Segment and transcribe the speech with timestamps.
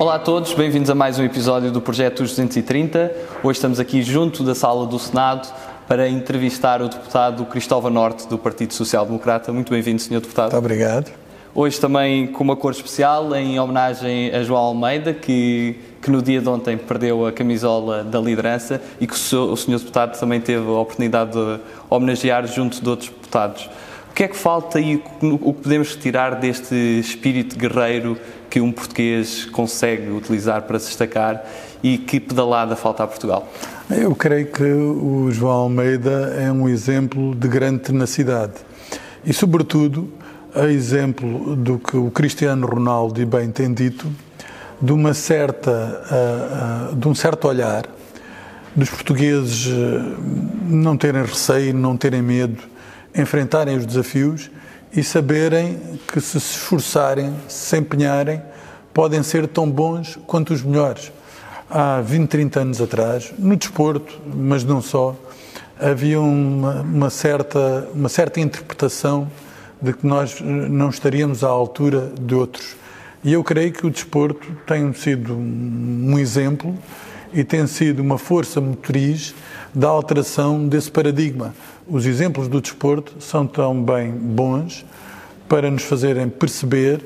[0.00, 3.12] Olá a todos, bem-vindos a mais um episódio do Projeto 230.
[3.42, 5.46] Hoje estamos aqui junto da sala do Senado
[5.86, 9.52] para entrevistar o deputado Cristóvão Norte do Partido Social Democrata.
[9.52, 10.22] Muito bem-vindo, Sr.
[10.22, 10.52] Deputado.
[10.52, 11.12] Muito obrigado.
[11.54, 16.40] Hoje também com uma cor especial em homenagem a João Almeida, que, que no dia
[16.40, 19.80] de ontem perdeu a camisola da liderança e que o Sr.
[19.80, 21.60] Deputado também teve a oportunidade de
[21.90, 23.68] homenagear junto de outros deputados.
[24.10, 28.18] O que é que falta e o que podemos retirar deste espírito guerreiro
[28.50, 31.44] que um português consegue utilizar para se destacar
[31.82, 33.48] e que pedalada falta a Portugal?
[33.88, 38.54] Eu creio que o João Almeida é um exemplo de grande tenacidade
[39.24, 40.12] e, sobretudo,
[40.54, 44.06] a exemplo do que o Cristiano Ronaldo bem tem dito,
[44.82, 47.84] de uma certa, de um certo olhar
[48.74, 50.02] dos portugueses eh,
[50.68, 52.62] não terem receio, não terem medo,
[53.14, 54.50] enfrentarem os desafios
[54.92, 58.42] e saberem que se se esforçarem, se empenharem,
[58.92, 61.12] podem ser tão bons quanto os melhores.
[61.70, 65.14] Há 20, 30 anos atrás, no desporto, mas não só,
[65.78, 69.30] havia uma, uma certa, uma certa interpretação
[69.80, 72.76] de que nós não estaríamos à altura de outros.
[73.22, 76.76] E eu creio que o desporto tem sido um exemplo
[77.32, 79.34] e tem sido uma força motriz
[79.74, 81.54] da alteração desse paradigma.
[81.90, 84.86] Os exemplos do desporto são também bons
[85.48, 87.04] para nos fazerem perceber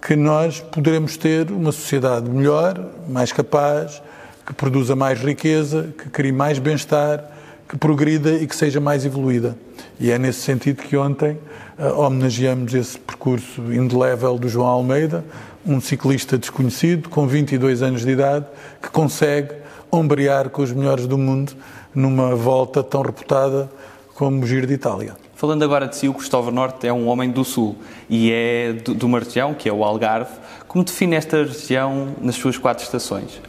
[0.00, 4.00] que nós poderemos ter uma sociedade melhor, mais capaz,
[4.46, 7.24] que produza mais riqueza, que crie mais bem-estar,
[7.68, 9.56] que progrida e que seja mais evoluída.
[9.98, 11.36] E é nesse sentido que ontem
[11.76, 15.24] uh, homenageamos esse percurso indelével do João Almeida,
[15.66, 18.46] um ciclista desconhecido, com 22 anos de idade,
[18.80, 19.52] que consegue
[19.90, 21.54] ombrear com os melhores do mundo
[21.92, 23.68] numa volta tão reputada
[24.14, 25.14] como Giro de Itália.
[25.34, 27.76] Falando agora de si, o Cristóvão Norte é um homem do Sul
[28.08, 30.30] e é de uma região, que é o Algarve.
[30.68, 33.40] Como define esta região nas suas quatro estações?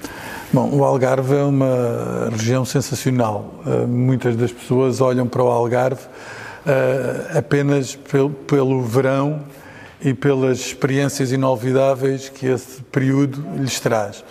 [0.51, 3.53] Bom, o Algarve é uma região sensacional.
[3.65, 9.41] Uh, muitas das pessoas olham para o Algarve uh, apenas pelo, verão
[9.99, 14.23] e pelas experiências inolvidáveis que esse período lhes traz.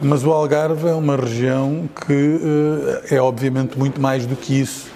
[0.00, 4.95] Mas o Algarve é uma região que uh, é obviamente muito mais do que isso.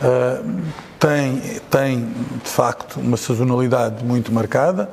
[0.00, 0.62] Uh,
[0.98, 2.06] tem, tem,
[2.42, 4.90] de facto, uma sazonalidade muito marcada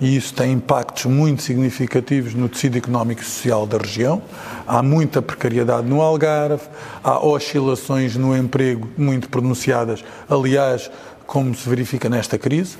[0.00, 4.22] e isso tem impactos muito significativos no tecido económico e social da região.
[4.66, 6.62] Há muita precariedade no Algarve,
[7.02, 10.90] há oscilações no emprego muito pronunciadas, aliás,
[11.26, 12.76] como se verifica nesta crise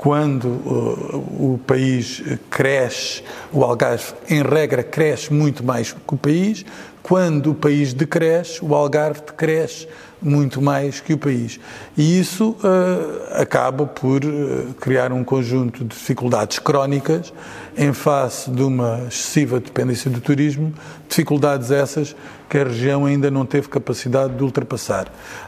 [0.00, 6.64] quando uh, o país cresce, o Algarve, em regra, cresce muito mais que o país,
[7.02, 9.86] quando o país decresce, o Algarve decresce
[10.22, 11.58] muito mais que o país.
[11.96, 17.32] E isso uh, acaba por uh, criar um conjunto de dificuldades crónicas
[17.76, 20.72] em face de uma excessiva dependência do turismo,
[21.08, 22.14] dificuldades essas
[22.48, 25.06] que a região ainda não teve capacidade de ultrapassar.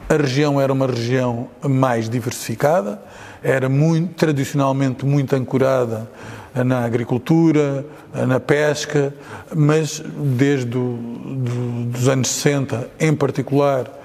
[0.08, 3.02] A região era uma região mais diversificada,
[3.42, 6.08] era muito, tradicionalmente muito ancorada
[6.54, 7.84] na agricultura,
[8.14, 9.14] na pesca,
[9.54, 14.01] mas desde os anos 60, em particular,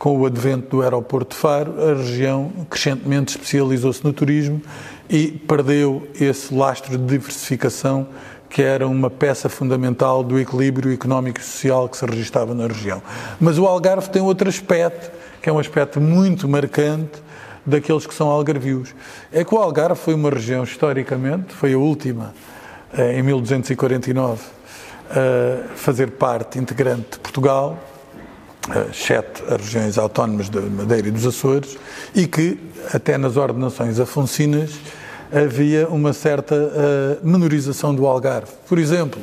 [0.00, 4.62] com o advento do aeroporto de Faro, a região crescentemente especializou-se no turismo
[5.10, 8.08] e perdeu esse lastro de diversificação
[8.48, 13.02] que era uma peça fundamental do equilíbrio económico e social que se registava na região.
[13.38, 15.12] Mas o Algarve tem outro aspecto,
[15.42, 17.22] que é um aspecto muito marcante,
[17.66, 18.94] daqueles que são algarvios.
[19.30, 22.32] É que o Algarve foi uma região, historicamente, foi a última,
[22.94, 24.40] eh, em 1249,
[25.10, 27.78] a fazer parte integrante de Portugal,
[28.90, 31.78] exceto as regiões autónomas da Madeira e dos Açores,
[32.14, 32.58] e que,
[32.92, 34.72] até nas ordenações afonsinas,
[35.32, 38.50] havia uma certa uh, menorização do Algarve.
[38.68, 39.20] Por exemplo,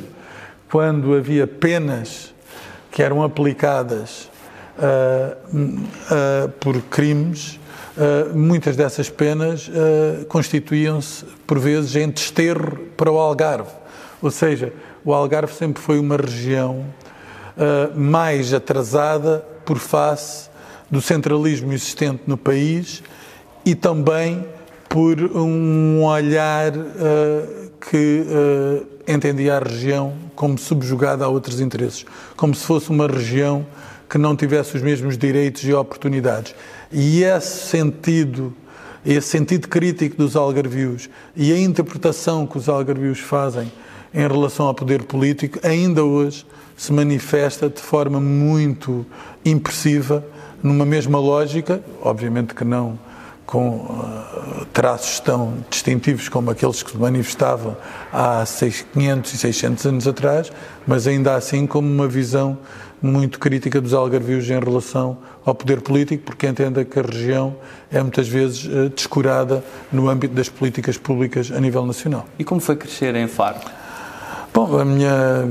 [0.70, 2.34] quando havia penas
[2.90, 4.28] que eram aplicadas
[4.78, 7.58] uh, uh, por crimes,
[8.32, 9.68] muitas dessas penas
[10.28, 13.72] constituíam-se, por vezes, em desterro para o Algarve.
[14.22, 14.72] Ou seja,
[15.04, 16.84] o Algarve sempre foi uma região
[17.58, 20.48] uh, mais atrasada por face
[20.90, 23.02] do centralismo existente no país
[23.64, 24.46] e também
[24.88, 26.72] por um olhar
[27.78, 28.24] que
[29.06, 32.06] entendia a região como subjugada a outros interesses,
[32.36, 33.66] como se fosse uma região
[34.08, 36.54] que não tivesse os mesmos direitos e oportunidades.
[36.90, 38.54] E esse sentido,
[39.04, 43.70] esse sentido crítico dos algarvios e a interpretação que os algarvios fazem
[44.14, 46.46] em relação ao poder político, ainda hoje
[46.78, 49.04] se manifesta de forma muito
[49.44, 50.24] impressiva,
[50.62, 52.98] numa mesma lógica, obviamente que não
[53.44, 57.76] com uh, traços tão distintivos como aqueles que se manifestavam
[58.12, 58.44] há
[58.92, 60.52] 500 e 600 anos atrás,
[60.86, 62.58] mas ainda assim como uma visão
[63.00, 67.56] muito crítica dos algarvios em relação ao poder político, porque entenda que a região
[67.90, 72.26] é muitas vezes uh, descurada no âmbito das políticas públicas a nível nacional.
[72.38, 73.77] E como foi crescer em Faro?
[74.58, 75.44] Bom, a minha.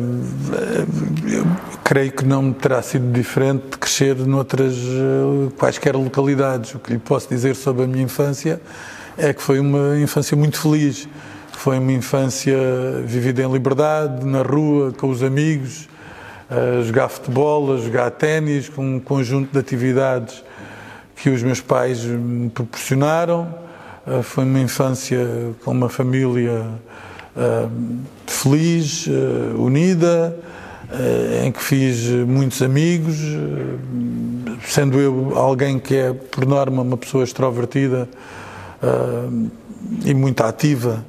[1.32, 1.48] Eu
[1.82, 6.76] creio que não terá sido diferente de crescer noutras eh, quaisquer localidades.
[6.76, 8.60] O que lhe posso dizer sobre a minha infância
[9.18, 11.08] é que foi uma infância muito feliz.
[11.54, 12.58] Foi uma infância
[13.06, 15.88] vivida em liberdade, na rua, com os amigos,
[16.50, 20.44] a jogar futebol, a jogar ténis, com um conjunto de atividades
[21.16, 23.56] que os meus pais me proporcionaram.
[24.06, 25.26] Eh, foi uma infância
[25.64, 26.66] com uma família
[27.38, 27.72] uh,
[28.26, 30.38] feliz, uh, unida,
[30.92, 33.16] uh, em que fiz muitos amigos,
[34.66, 38.10] sendo eu alguém que é, por norma, uma pessoa extrovertida
[40.06, 41.06] e muito ativa.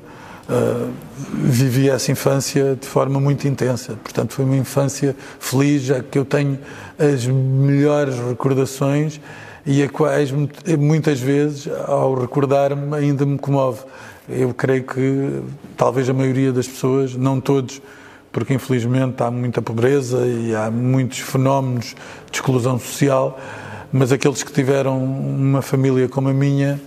[0.48, 0.90] Uh,
[1.34, 3.98] vivi essa infância de forma muito intensa.
[4.02, 6.58] Portanto, foi uma infância feliz, já que eu tenho
[6.98, 9.20] as melhores recordações
[9.66, 10.32] e a quais
[10.78, 13.80] muitas vezes, ao recordar-me, ainda me comove.
[14.28, 15.42] Eu creio que
[15.76, 17.80] talvez a maioria das pessoas, não todos,
[18.30, 21.94] porque infelizmente há muita pobreza e há muitos fenómenos
[22.30, 23.40] de exclusão social,
[23.90, 26.78] mas aqueles que tiveram uma família como a minha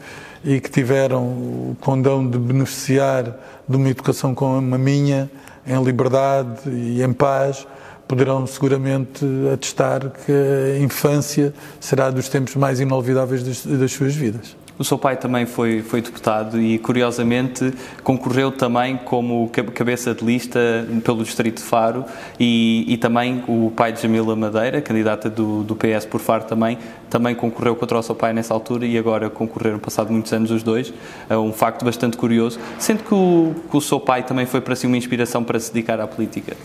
[0.45, 3.35] e que tiveram o condão de beneficiar
[3.67, 5.29] de uma educação como a minha,
[5.65, 7.65] em liberdade e em paz,
[8.07, 14.55] poderão seguramente atestar que a infância será dos tempos mais inolvidáveis das, das suas vidas.
[14.77, 17.73] O seu pai também foi, foi deputado e, curiosamente,
[18.03, 20.59] concorreu também como cabeça de lista
[21.03, 22.03] pelo Distrito de Faro
[22.39, 26.79] e, e também o pai de Jamila Madeira, candidata do, do PS por Faro também,
[27.09, 30.63] também concorreu contra o seu pai nessa altura e agora concorreram, passado muitos anos, os
[30.63, 30.91] dois.
[31.29, 32.59] É um facto bastante curioso.
[32.79, 35.71] Sendo que o, que o seu pai também foi para si uma inspiração para se
[35.71, 36.55] dedicar à política?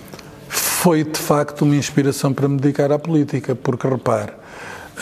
[0.48, 4.32] Foi, de facto, uma inspiração para me dedicar à política, porque, repare,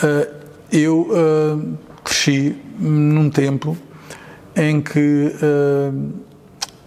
[0.03, 0.29] eh,
[0.71, 3.75] eu eh, cresci num tempo
[4.55, 6.13] em que uh,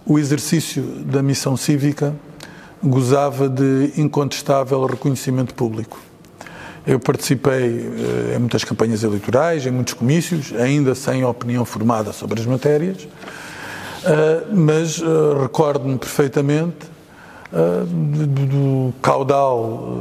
[0.05, 2.15] o exercício da missão cívica
[2.81, 5.99] gozava de incontestável reconhecimento público.
[6.87, 12.39] Eu participei uh, em muitas campanhas eleitorais, em muitos comícios, ainda sem opinião formada sobre
[12.39, 15.01] as matérias, uh, mas
[15.41, 16.87] recordo-me perfeitamente
[17.51, 19.97] do, do caudal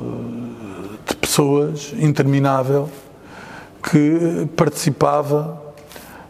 [1.09, 2.91] de pessoas interminável
[3.83, 5.61] que participava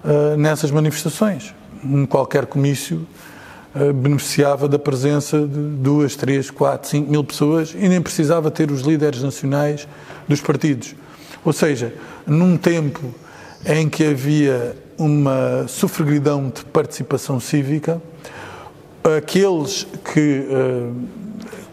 [0.04, 1.54] uh, nessas manifestações.
[1.84, 3.06] Um qualquer comício
[3.74, 8.70] uh, beneficiava da presença de duas, três, quatro, cinco mil pessoas e nem precisava ter
[8.70, 9.88] os líderes nacionais
[10.26, 10.94] dos partidos.
[11.44, 11.94] Ou seja,
[12.26, 13.14] num tempo
[13.64, 18.02] em que havia uma sofregidão de participação cívica,
[19.16, 20.94] aqueles que, uh,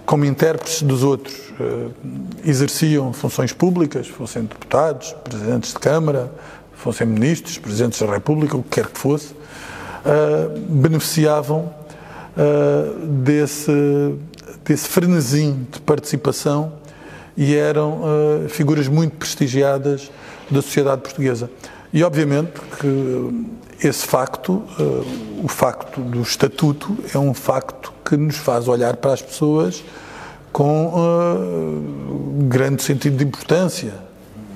[0.05, 1.91] como intérpretes dos outros, uh,
[2.45, 6.31] exerciam funções públicas, fossem deputados, presidentes de Câmara,
[6.73, 11.73] fossem ministros, presidentes da República, o que quer que fosse, uh, beneficiavam
[12.37, 14.15] uh, desse,
[14.63, 16.73] desse frenesim de participação
[17.35, 18.01] e eram
[18.47, 20.09] figuras muito prestigiadas
[20.49, 21.49] da sociedade portuguesa.
[21.91, 23.47] E, obviamente, que
[23.81, 24.63] esse facto,
[25.43, 29.83] o facto do estatuto, é um facto que nos faz olhar para as pessoas
[30.51, 30.93] com
[32.47, 33.93] grande sentido de importância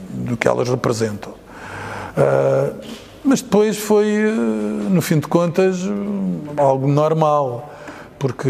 [0.09, 1.31] do que elas representam.
[1.31, 2.75] Uh,
[3.23, 5.77] mas depois foi, uh, no fim de contas,
[6.57, 7.73] algo normal,
[8.17, 8.49] porque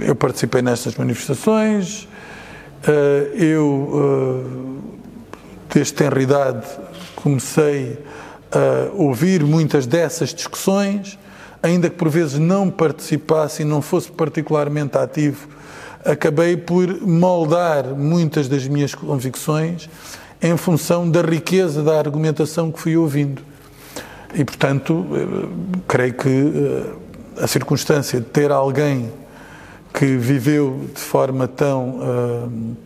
[0.00, 2.08] eu participei nestas manifestações,
[2.86, 4.80] uh, eu,
[5.72, 6.66] desde tenra idade,
[7.14, 7.98] comecei
[8.56, 11.18] a ouvir muitas dessas discussões,
[11.62, 15.48] ainda que por vezes não participasse e não fosse particularmente ativo,
[16.04, 19.88] acabei por moldar muitas das minhas convicções
[20.40, 23.42] em função da riqueza da argumentação que fui ouvindo.
[24.34, 25.48] E, portanto, eh,
[25.88, 29.10] creio que eh, a circunstância de ter alguém
[29.92, 32.76] que viveu de forma tão uh,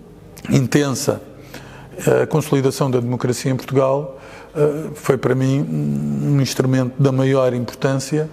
[0.48, 1.20] intensa
[2.22, 4.19] a consolidação da democracia em Portugal uh,
[4.94, 8.28] foi para mim um instrumento da maior importância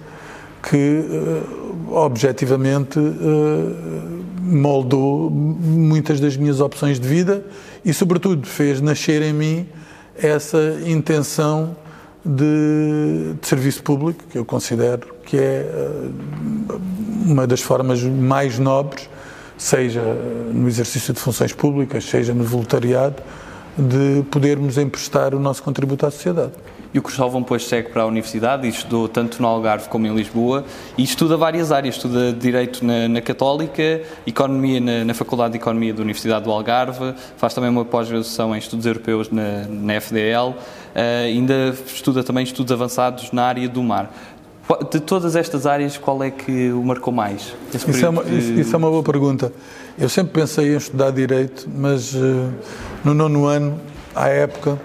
[0.62, 2.98] que uh, objetivamente
[4.48, 7.44] moldou muitas das minhas opções de vida
[7.84, 9.66] e, sobretudo, fez nascer em mim
[10.16, 11.76] essa intenção
[12.24, 16.08] de, de, serviço público, que eu considero que é eh,
[17.24, 19.08] uma das formas mais nobres,
[19.56, 20.02] seja
[20.52, 23.22] no exercício de funções públicas, seja no voluntariado,
[23.78, 26.52] de podermos emprestar o nosso contributo à sociedade.
[26.92, 30.14] e o Cristóvão depois segue para a universidade e estudou tanto no Algarve como em
[30.14, 30.64] Lisboa
[30.96, 35.92] e estuda várias áreas, estuda Direito na, na Católica, Economia na, na, Faculdade de Economia
[35.92, 40.56] da Universidade do Algarve, faz também uma pós-graduação em Estudos Europeus na, na FDL, uh,
[41.26, 44.10] ainda estuda também estudos avançados na área do mar.
[44.90, 47.54] De todas estas áreas, qual é que o marcou mais?
[47.72, 49.50] Isso é, uma, isso, isso é, uma, boa pergunta.
[50.00, 52.52] Eu sempre pensei em estudar Direito, mas uh,
[53.04, 53.80] no nono ano,
[54.14, 54.78] à época,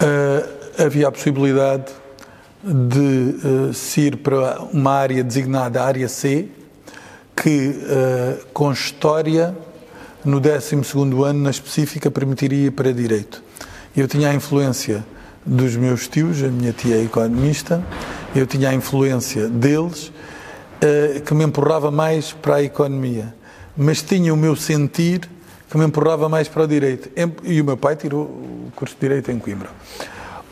[0.00, 1.84] uh, havia a possibilidade
[2.64, 6.48] de uh, se ir para uma área designada área C,
[7.36, 7.76] que
[8.52, 9.56] com História,
[10.24, 10.74] no 12
[11.24, 13.40] ano, na específica, permitiria para Direito.
[13.96, 15.06] Eu tinha a influência
[15.46, 17.80] dos meus tios, a minha tia é economista,
[18.34, 20.10] eu tinha a influência deles,
[20.82, 23.34] uh, que me empurrava mais para a economia,
[23.76, 25.28] mas tinha o meu sentir
[25.70, 27.10] que me empurrava mais para o direito.
[27.44, 29.68] E o meu pai tirou o curso de direito em Coimbra.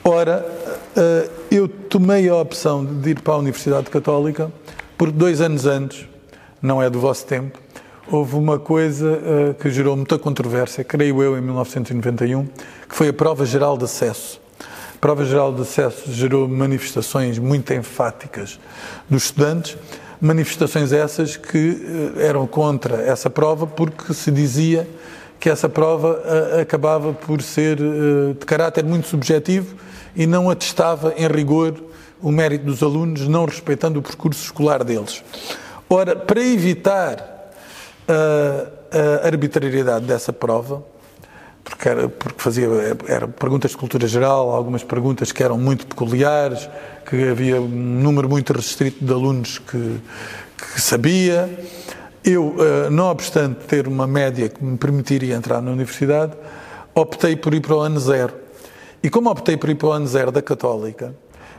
[0.04, 0.46] Ora,
[0.96, 4.52] uh, eu tomei a opção de ir para a Universidade Católica,
[4.96, 6.06] porque dois anos antes,
[6.62, 7.58] não é do vosso tempo,
[8.08, 12.46] houve uma coisa uh, que gerou muita controvérsia, creio eu, em 1991,
[12.88, 14.40] que foi a prova geral de acesso.
[14.94, 18.58] A prova geral de acesso gerou manifestações muito enfáticas
[19.10, 19.76] dos estudantes,
[20.20, 24.88] manifestações essas que eh, eram contra essa prova porque se dizia
[25.38, 29.76] que essa prova eh, acabava por ser eh, de caráter muito subjetivo
[30.14, 31.74] e não atestava em rigor
[32.22, 35.22] o mérito dos alunos, não respeitando o percurso escolar deles.
[35.88, 37.52] Ora, para evitar
[38.08, 40.82] a, a arbitrariedade dessa prova,
[41.68, 42.68] porque, era, porque fazia
[43.08, 46.68] era perguntas de cultura geral, algumas perguntas que eram muito peculiares,
[47.04, 50.00] que havia um número muito restrito de alunos que,
[50.56, 51.50] que sabia.
[52.24, 56.34] Eu, eh, não obstante ter uma média que me permitiria entrar na universidade,
[56.94, 58.32] optei por ir para o ano zero.
[59.02, 61.14] E como optei por ir para o ano zero da Católica,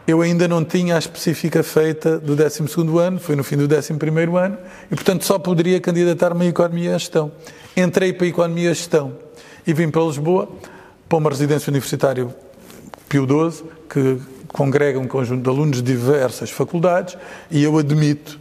[0.08, 2.64] eu ainda não tinha a específica feita do 12
[2.98, 3.94] ano, foi no fim do 11
[4.42, 4.58] ano,
[4.90, 7.30] e portanto só poderia candidatar-me a Economia e Gestão.
[7.76, 9.27] Entrei para a Economia e Gestão
[9.68, 10.48] e vim para Lisboa,
[11.10, 12.26] para uma residência universitária
[13.10, 17.18] Pio XII, que congrega um conjunto de alunos de diversas faculdades,
[17.52, 18.40] e eu admito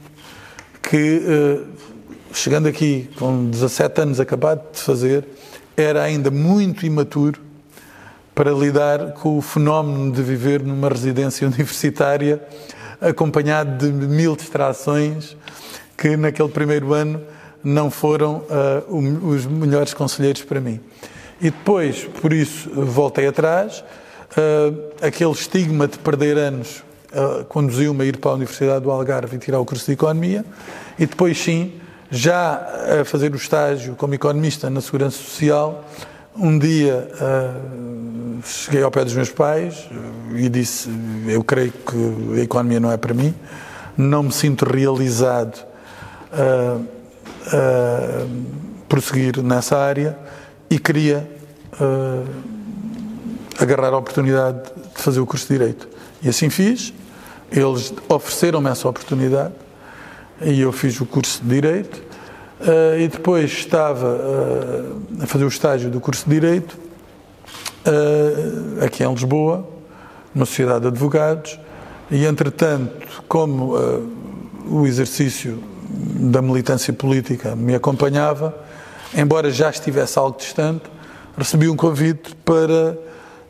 [0.80, 1.61] que, eh,
[2.33, 5.25] chegando aqui com 17 anos acabado de fazer,
[5.76, 7.40] era ainda muito imaturo
[8.35, 12.40] para lidar com o fenómeno de viver numa residência universitária
[13.00, 15.37] acompanhado de mil distrações
[15.97, 17.21] que naquele primeiro ano
[17.64, 18.45] não foram
[18.88, 20.80] uh, os melhores conselheiros para mim.
[21.40, 23.85] E depois, por isso, voltei atrás.
[24.33, 29.37] Uh, aquele estigma de perder anos uh, conduziu-me a ir para a Universidade do Algarve
[29.37, 30.45] e tirar o curso de Economia.
[30.99, 31.75] E depois, sim,
[32.11, 32.66] já
[33.00, 35.85] a fazer o estágio como economista na Segurança Social,
[36.35, 39.88] um dia uh, cheguei ao pé dos meus pais
[40.35, 40.88] e disse:
[41.26, 43.35] Eu creio que a economia não é para mim,
[43.97, 45.64] não me sinto realizado
[46.33, 48.26] a
[48.88, 50.19] prosseguir nessa área
[50.70, 51.28] e queria
[51.80, 52.26] uh,
[53.58, 54.62] agarrar a oportunidade
[54.94, 55.88] de fazer o curso de Direito.
[56.23, 56.92] E assim fiz.
[57.50, 59.54] Eles ofereceram-me essa oportunidade
[60.40, 62.02] e eu fiz o curso de Direito.
[62.61, 66.87] Uh, e depois estava uh, a fazer o estágio do curso de Direito
[68.85, 69.64] aqui em Lisboa,
[70.35, 71.56] numa sociedade de advogados,
[72.11, 73.76] e entretanto, como
[74.68, 78.65] o exercício da militância política me acompanhava,
[79.15, 80.85] embora já estivesse algo distante,
[81.37, 82.99] recebi um convite para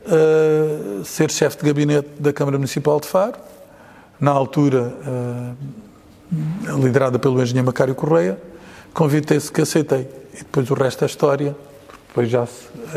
[0.07, 3.37] uh, ser chefe de gabinete da Câmara Municipal de Faro,
[4.19, 8.39] na altura uh, liderada pelo engenheiro Macário Correia,
[8.93, 10.09] convite esse que aceitei.
[10.35, 11.57] E depois o resto é história,
[12.09, 12.47] depois já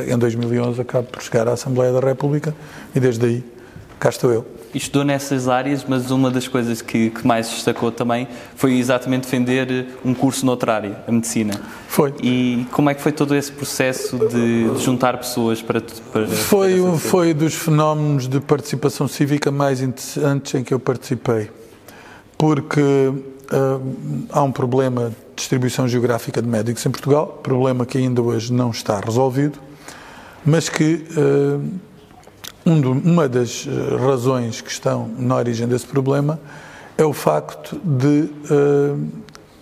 [0.07, 2.55] em 2011 acabo por chegar à Assembleia da República
[2.95, 3.43] e desde aí
[3.99, 8.27] cá estou eu estudou nessas áreas, mas uma das coisas que, que, mais destacou também
[8.55, 11.59] foi exatamente defender um curso noutra área, a medicina.
[11.87, 12.13] Foi.
[12.21, 15.81] E como é que foi todo esse processo de, de juntar pessoas para.
[16.11, 21.49] para foi, um, foi dos fenómenos de participação cívica mais interessantes em que eu participei.
[22.37, 28.21] Porque uh, há um problema de distribuição geográfica de médicos em Portugal, problema que ainda
[28.21, 29.59] hoje não está resolvido,
[30.45, 31.05] mas que.
[31.17, 31.88] Uh,
[32.69, 36.39] um do, uma das eh, razões que estão na origem desse problema
[36.95, 39.09] é o facto de uh,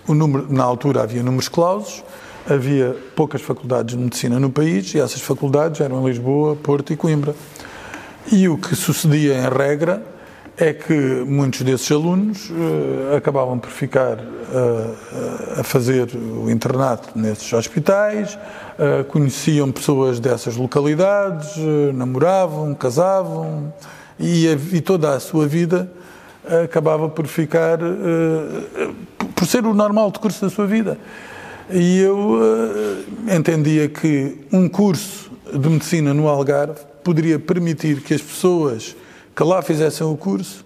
[0.08, 2.04] o número, na altura havia números clausos,
[2.50, 6.98] havia poucas faculdades de medicina no país e essas faculdades eram em Lisboa, Porto e
[6.98, 7.36] Coimbra.
[8.32, 10.04] E o que sucedia em regra
[10.58, 17.54] é que muitos desses alunos uh, acabavam por ficar uh, a fazer o internato nesses
[17.54, 21.56] hospitais, uh, conheciam pessoas dessas localidades,
[21.94, 23.72] namoravam, casavam
[24.20, 25.92] e, a, e, toda a sua vida
[26.64, 27.78] acabava por ficar,
[29.36, 30.98] por ser o normal decurso da sua vida.
[31.70, 32.40] E eu
[33.36, 38.96] entendia que um curso de medicina no Algarve poderia permitir que as pessoas
[39.38, 40.66] que lá fizessem o curso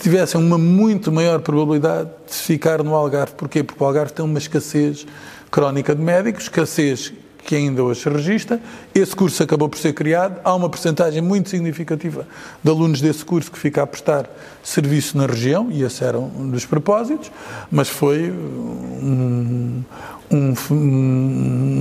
[0.00, 3.34] tivessem uma muito maior probabilidade de ficar no Algarve.
[3.34, 3.62] Porquê?
[3.64, 5.04] Porque o Algarve tem uma escassez
[5.50, 7.12] crónica de médicos, escassez
[7.44, 8.60] que ainda hoje se registra.
[8.94, 10.40] Esse curso acabou por ser criado.
[10.44, 12.26] Há uma percentagem muito significativa
[12.62, 14.28] de alunos desse curso que fica a prestar
[14.62, 17.30] serviço na região, e esse era um dos propósitos,
[17.70, 19.82] mas foi um,
[20.30, 20.54] um,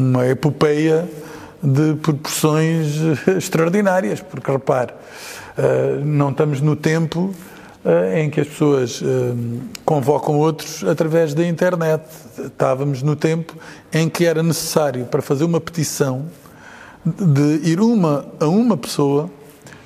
[0.10, 1.07] uma epopeia
[1.61, 2.87] de proporções
[3.37, 4.93] extraordinárias, porque repare,
[5.57, 7.33] eh, não estamos no tempo
[7.83, 9.05] eh, em que as pessoas eh,
[9.85, 12.03] convocam outros através da internet.
[12.37, 13.55] Estávamos no tempo
[13.91, 16.25] em que era necessário, para fazer uma petição,
[17.05, 19.29] de ir uma a uma pessoa,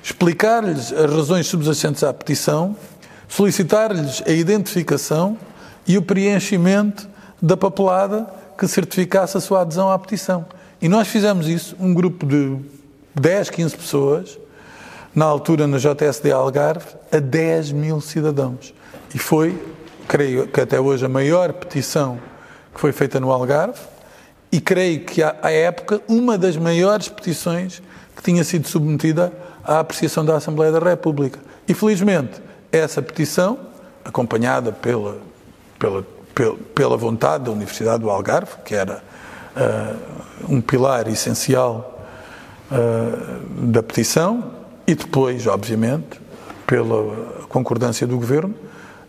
[0.02, 2.76] explicar-lhes as razões subjacentes à petição,
[3.28, 5.38] solicitar-lhes a identificação
[5.86, 7.08] e o preenchimento
[7.40, 8.26] da papelada
[8.58, 10.44] que certificasse a sua adesão à petição.
[10.82, 12.58] E nós fizemos isso, um grupo de
[13.14, 14.38] 10, 15 pessoas,
[15.14, 18.74] na altura na JSD Algarve, a 10 mil cidadãos.
[19.14, 19.56] E foi,
[20.08, 22.18] creio que até hoje, a maior petição
[22.74, 23.78] que foi feita no Algarve,
[24.50, 27.80] e creio que, à época, uma das maiores petições
[28.16, 31.38] que tinha sido submetida à apreciação da Assembleia da República.
[31.68, 33.56] E, felizmente, essa petição,
[34.04, 35.18] acompanhada pela,
[35.78, 39.11] pela, pela, pela vontade da Universidade do Algarve, que era
[40.48, 42.06] um pilar essencial
[42.70, 44.52] uh, da petição,
[44.86, 46.20] e depois, obviamente,
[46.66, 48.54] pela concordância do governo,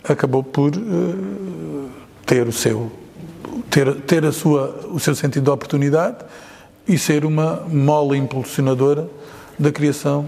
[0.04, 1.90] acabou por uh,
[2.26, 2.92] ter o seu
[3.70, 6.18] ter, ter a sua, o seu sentido de oportunidade
[6.88, 9.08] e ser uma mola impulsionadora
[9.58, 10.28] da criação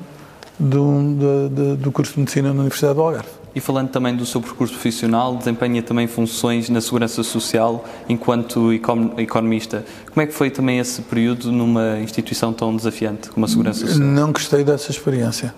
[0.59, 3.29] de, de, do curso de Medicina na Universidade do Algarve.
[3.53, 8.73] E falando também do seu percurso profissional, desempenha também funções na segurança social enquanto
[9.17, 9.85] economista.
[10.11, 14.05] Como é que foi também esse período numa instituição tão desafiante como a segurança social?
[14.05, 15.55] Não gostei dessa experiência.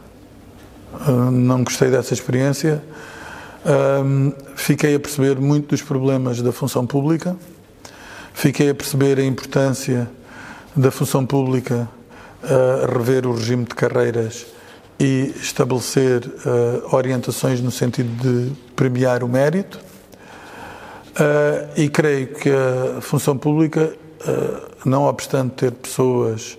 [0.93, 2.83] Ah, não gostei dessa experiência.
[4.55, 7.35] Fiquei a perceber muito dos problemas da função pública.
[8.31, 10.07] Fiquei a perceber a importância
[10.75, 11.89] da função pública
[12.43, 14.45] a rever o regime de carreiras
[14.99, 19.79] e estabelecer uh, orientações no sentido de premiar o mérito.
[21.11, 23.93] Uh, e creio que a função pública,
[24.27, 26.57] uh, não obstante ter pessoas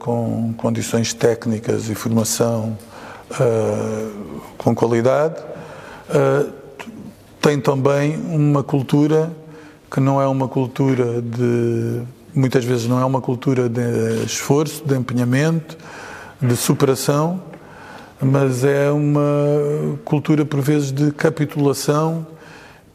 [0.00, 2.76] com condições técnicas e formação
[4.58, 5.40] com qualidade,
[7.40, 9.30] tem também uma cultura
[9.88, 12.02] que não é uma cultura de.
[12.34, 15.78] muitas vezes não é uma cultura de esforço, de empenhamento,
[16.40, 17.40] de superação,
[18.22, 22.24] mas é uma cultura, por vezes, de capitulação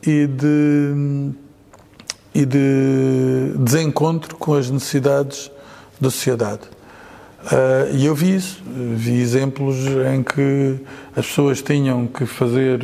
[0.01, 1.31] e de,
[2.33, 5.51] e de desencontro com as necessidades
[5.99, 6.61] da sociedade.
[7.43, 9.77] Uh, e eu vi isso, vi exemplos
[10.13, 10.79] em que
[11.15, 12.79] as pessoas tinham que fazer,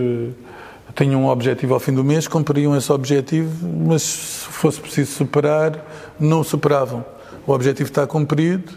[0.96, 5.86] tinham um objetivo ao fim do mês, cumpriam esse objetivo, mas se fosse preciso superar,
[6.20, 7.06] não superavam.
[7.48, 8.74] O objetivo está cumprido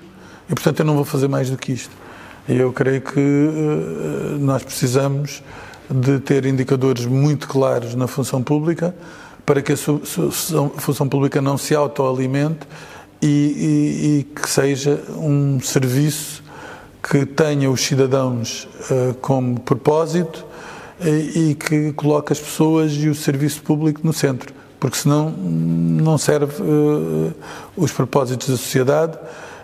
[0.48, 2.05] e, portanto, eu não vou fazer mais do que isto.
[2.48, 5.42] E eu creio que eh, nós precisamos
[5.90, 8.94] de ter indicadores muito claros na função pública
[9.44, 12.66] para que a função pública não se autoalimente
[13.22, 16.42] e, e, e que seja um serviço
[17.02, 20.44] que tenha os cidadãos uh, como propósito
[21.00, 26.18] e, e, que coloque as pessoas e o serviço público no centro, porque senão não
[26.18, 26.54] serve
[27.76, 29.16] os propósitos da sociedade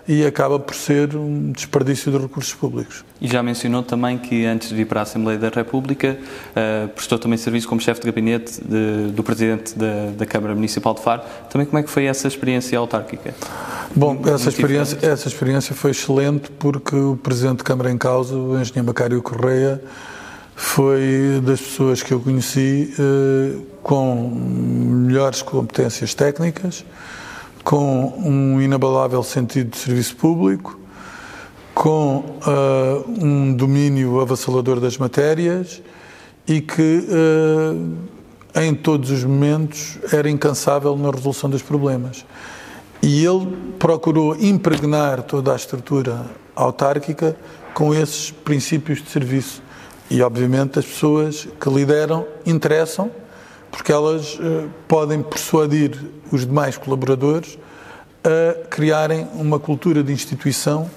[0.07, 3.05] e acaba por ser um desperdício de recursos públicos.
[3.21, 7.17] E já mencionou também que antes de vir para a Assembleia da República uh, prestou
[7.17, 11.21] também serviço como chefe de gabinete de, do Presidente da, da, Câmara Municipal de Faro.
[11.49, 13.33] Também como é que foi essa experiência autárquica?
[13.95, 18.59] Bom, essa experiência, essa experiência foi excelente porque o Presidente de Câmara em causa, o
[18.59, 19.81] Engenheiro Macário Correia,
[20.55, 26.85] foi das pessoas que eu conheci uh, com melhores competências técnicas,
[27.63, 30.79] com um inabalável sentido de serviço público,
[31.73, 35.81] com uh, um domínio avassalador das matérias
[36.47, 42.25] e que, uh, em todos os momentos, era incansável na resolução dos problemas.
[43.01, 47.35] E ele procurou impregnar toda a estrutura autárquica
[47.73, 49.63] com esses princípios de serviço
[50.09, 53.09] E, obviamente, as pessoas que lideram interessam,
[53.73, 55.99] porque elas uh, podem persuadir
[56.31, 57.57] os demais colaboradores
[58.23, 60.89] a criarem uma cultura de instituição,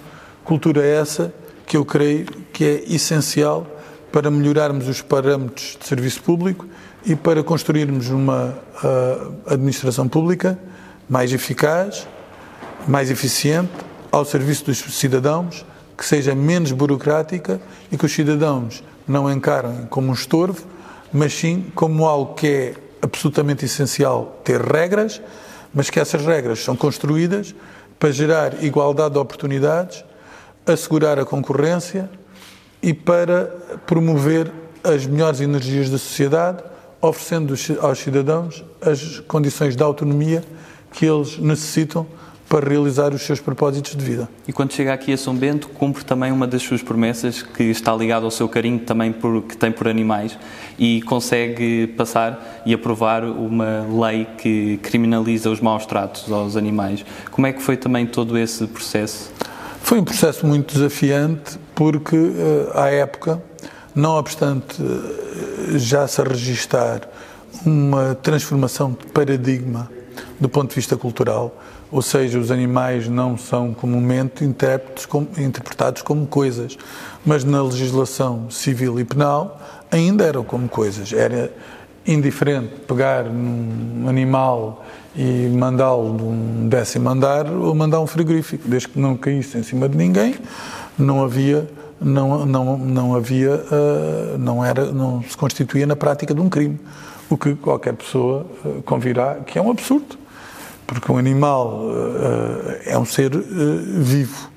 [0.45, 1.33] cultura essa
[1.67, 3.67] que eu creio que é essencial
[4.13, 6.67] para melhorarmos os parâmetros de serviço público
[7.05, 10.59] e para construirmos uma uh, administração pública
[11.09, 12.07] mais eficaz,
[12.87, 13.73] mais eficiente,
[14.13, 15.65] ao serviço dos cidadãos,
[15.97, 17.59] que seja menos burocrática
[17.91, 20.76] e que os cidadãos não encarem como um estorvo,
[21.13, 25.21] mas sim como algo que é absolutamente essencial ter regras,
[25.73, 27.55] mas que essas regras são construídas
[27.99, 30.05] para gerar igualdade de oportunidades,
[30.67, 32.11] assegurar a concorrência
[32.83, 33.47] e para
[33.87, 34.51] promover
[34.83, 36.63] as melhores energias da sociedade,
[37.01, 40.43] oferecendo aos cidadãos as condições de autonomia
[40.93, 42.07] que eles necessitam
[42.49, 44.29] para realizar os seus propósitos de vida.
[44.47, 47.95] E quando chega aqui a São Bento, cumpre também uma das suas promessas, que está
[47.95, 50.39] ligada ao seu carinho também por, que tem por animais,
[50.79, 57.05] e consegue passar e aprovar uma lei que criminaliza os maus tratos aos animais.
[57.31, 59.33] Como é que foi também todo esse processo?
[59.83, 63.43] Foi um processo muito desafiante, porque eh, à época,
[63.95, 67.03] não obstante eh, já se registar
[67.65, 69.91] uma transformação de paradigma
[70.39, 71.55] do ponto de vista cultural,
[71.91, 76.77] ou seja, os animais não são comumente interpretados como coisas,
[77.25, 81.13] mas na legislação civil e penal ainda eram como coisas.
[81.13, 81.53] Era
[82.07, 88.89] indiferente pegar num animal e mandá-lo de um décimo andar ou mandar um frigorífico, desde
[88.89, 90.35] que não caísse em cima de ninguém,
[90.99, 91.69] não havia
[92.01, 96.79] não, não, não havia, uh, não, era, não se constituía na prática de um crime,
[97.31, 100.19] o que qualquer pessoa uh, convirá que é um absurdo
[100.87, 103.43] porque um animal uh, é um ser uh,
[103.99, 104.51] vivo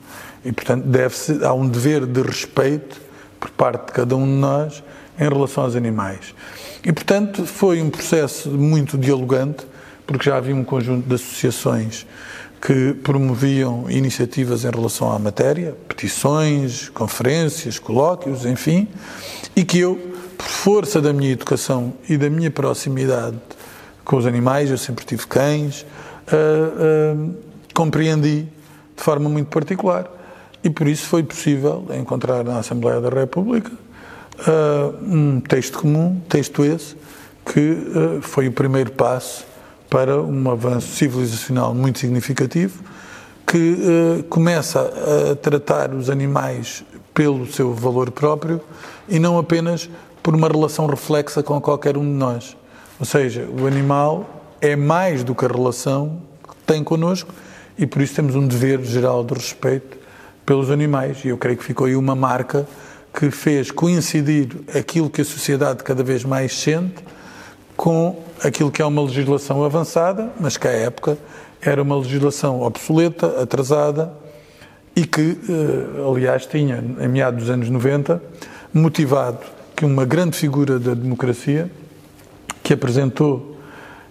[0.45, 3.01] e, portanto, deve-se há um dever de respeito
[3.39, 4.83] por parte de cada um de nós
[5.19, 6.33] em relação aos animais.
[6.83, 9.65] E, portanto, foi um processo muito dialogante,
[10.07, 12.05] porque já havia um conjunto de associações
[12.61, 18.87] que promoviam iniciativas em relação à matéria, petições, conferências, colóquios, enfim,
[19.55, 19.95] e que eu,
[20.37, 23.37] por força da minha educação e da minha proximidade
[24.03, 25.85] com os animais, eu sempre tive cães,
[26.31, 27.35] uh, uh,
[27.73, 28.47] compreendi
[28.95, 30.09] de forma muito particular.
[30.63, 36.65] E por isso foi possível encontrar na Assembleia da República uh, um texto comum, texto
[36.65, 36.95] esse,
[37.45, 37.77] que
[38.21, 39.43] foi o primeiro passo
[39.89, 42.83] para um avanço civilizacional muito significativo,
[43.47, 44.81] que começa
[45.31, 48.61] a tratar os animais pelo seu valor próprio
[49.07, 49.89] e não apenas
[50.21, 52.55] por uma relação reflexa com qualquer um de nós.
[52.99, 57.33] Ou seja, o animal é mais do que a relação que tem connosco
[57.77, 59.97] e por isso temos um dever geral de respeito
[60.45, 61.23] pelos animais.
[61.23, 62.67] E eu creio que ficou aí uma marca
[63.13, 67.03] que fez coincidir aquilo que a sociedade cada vez mais sente
[67.75, 71.17] com aquilo que é uma legislação avançada, mas que à época
[71.61, 74.11] era uma legislação obsoleta, atrasada
[74.95, 78.21] e que, eh, aliás, tinha, em meados dos anos 90,
[78.73, 79.39] motivado
[79.75, 81.71] que uma grande figura da democracia,
[82.61, 83.58] que apresentou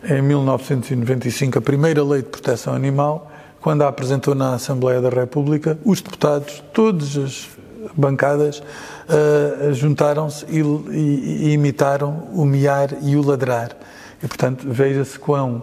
[0.04, 3.30] em 1995 a primeira lei de proteção animal,
[3.60, 7.48] quando a apresentou na Assembleia da República, os deputados, todas as
[7.96, 13.76] bancadas, uh, juntaram-se e, e, e, imitaram o miar e o ladrar.
[14.22, 15.62] E, portanto, veja-se quão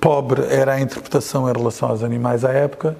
[0.00, 2.96] pobre era a interpretação em relação aos animais à época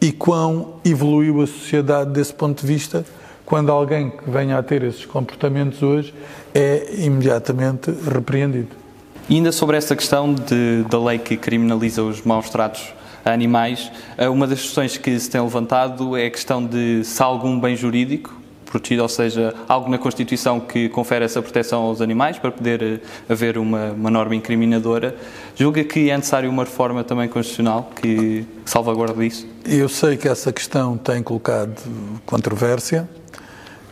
[0.00, 3.04] e quão evoluiu a sociedade desse ponto de vista,
[3.44, 6.14] quando alguém que venha a ter esses comportamentos hoje
[6.54, 8.87] é imediatamente repreendido.
[9.28, 13.92] E ainda sobre essa questão de, da lei que criminaliza os maus tratos a animais,
[14.16, 17.60] eh, uma das questões que se tem levantado é a questão de se há algum
[17.60, 22.50] bem jurídico protegido, ou seja, algo na Constituição que confere essa proteção aos animais para
[22.50, 25.14] poder eh, haver uma, uma norma incriminadora.
[25.54, 29.46] Julga que é necessário uma reforma também constitucional que salvaguarde isso?
[29.66, 31.78] Eu sei que essa questão tem colocado
[32.24, 33.06] controvérsia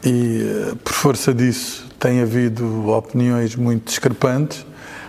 [0.02, 4.64] e, eh, por força disso, tem havido opiniões muito discrepantes.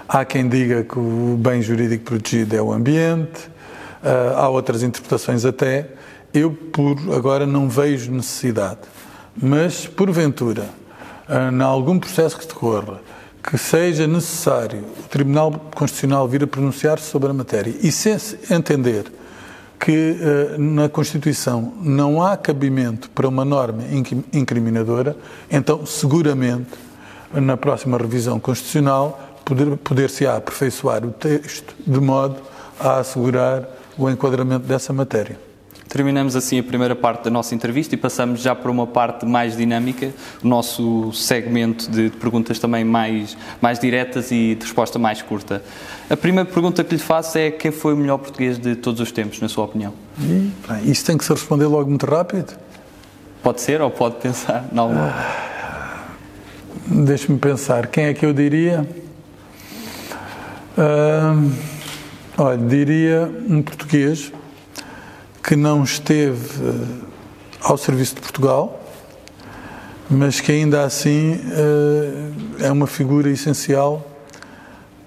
[0.10, 3.50] Há quem diga que o bem jurídico protegido é o ambiente,
[4.02, 5.89] uh, há outras interpretações até.
[6.34, 8.80] Eu, por agora, não vejo necessidade.
[9.36, 10.70] Mas, porventura,
[11.28, 13.02] uh, em algum processo que decorra,
[13.43, 18.10] que seja necessário o Tribunal Constitucional vir a pronunciar-se sobre a matéria e se
[18.50, 19.12] entender
[19.78, 23.84] que uh, na Constituição não há cabimento para uma norma
[24.32, 25.17] incriminadora,
[25.52, 26.88] então seguramente
[27.34, 32.36] na próxima revisão constitucional poder-se poder aperfeiçoar o texto de modo
[32.78, 33.64] a assegurar
[33.98, 35.40] o enquadramento dessa matéria.
[35.88, 39.56] Terminamos assim a primeira parte da nossa entrevista e passamos já para uma parte mais
[39.56, 40.12] dinâmica,
[40.44, 45.64] o nosso segmento de perguntas também mais, mais diretas e de resposta mais curta.
[46.10, 49.14] A primeira pergunta que lhe faço é quem foi o melhor português de todos os
[49.14, 49.94] tempos, na sua opinião?
[50.20, 52.54] E, bem, isso tem que se responder logo muito rápido?
[53.42, 55.14] Pode ser ou pode pensar em alguma?
[56.86, 58.86] Deixe-me pensar, quem é que eu diria?
[60.78, 61.52] Uh,
[62.38, 64.32] olha, diria um português
[65.42, 67.06] que não esteve uh,
[67.63, 68.80] ao serviço de Portugal,
[70.08, 74.06] mas que ainda assim uh, é uma figura essencial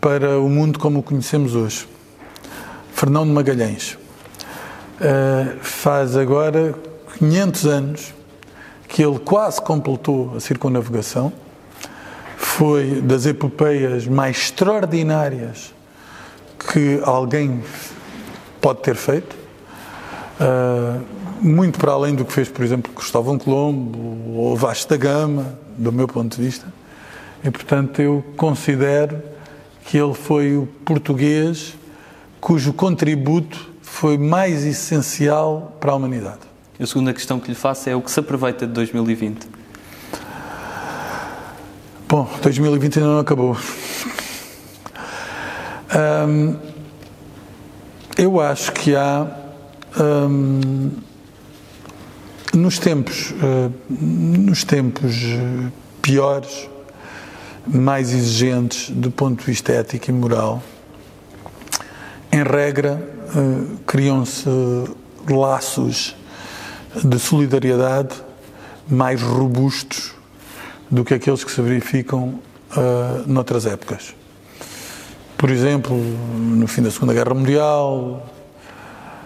[0.00, 1.86] para o mundo como o conhecemos hoje.
[2.92, 3.96] Fernão de Magalhães.
[5.00, 6.74] Uh, faz agora
[7.16, 8.14] 500 anos
[8.88, 11.32] que ele quase completou a circunnavegação.
[12.56, 15.72] Foi das epopeias mais extraordinárias
[16.58, 17.62] que alguém
[18.60, 19.34] pode ter feito.
[20.38, 21.00] Uh,
[21.40, 25.90] muito para além do que fez, por exemplo, Cristóvão Colombo ou Vasco da Gama, do
[25.90, 26.66] meu ponto de vista.
[27.42, 29.22] E, portanto, eu considero
[29.86, 31.74] que ele foi o português
[32.40, 36.40] cujo contributo foi mais essencial para a humanidade.
[36.78, 39.59] A segunda questão que lhe faço é o que se aproveita de 2020?
[42.10, 43.56] Bom, 2020 ainda não acabou.
[48.18, 49.28] Eu acho que há
[52.52, 55.14] nos tempos, uh, nos tempos
[56.02, 56.68] piores,
[57.64, 60.60] mais exigentes do ponto de vista ético e moral,
[62.32, 63.00] em regra,
[63.36, 64.48] uh, criam-se
[65.28, 66.16] laços
[67.04, 68.16] de solidariedade
[68.88, 70.18] mais robustos
[70.90, 72.40] do que aqueles que se verificam
[72.76, 74.14] uh, noutras épocas.
[75.38, 78.26] Por exemplo, no fim da Segunda Guerra Mundial,